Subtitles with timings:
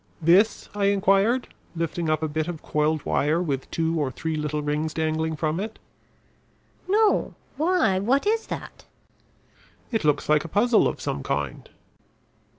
[0.19, 4.63] "This?" I inquired, lifting up a bit of coiled wire with two or three little
[4.63, 5.77] rings dangling from it.
[6.89, 8.85] "No; why, what is that?"
[9.91, 11.69] "It looks like a puzzle of some kind."